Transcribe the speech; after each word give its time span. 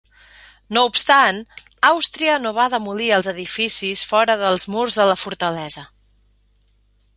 No 0.77 0.83
obstant, 0.91 1.41
Àustria 1.89 2.39
no 2.45 2.55
va 2.61 2.65
demolir 2.75 3.11
els 3.19 3.31
edificis 3.33 4.03
fora 4.13 4.39
dels 4.43 4.67
murs 4.77 4.99
de 5.03 5.09
la 5.13 5.21
fortalesa. 5.27 5.85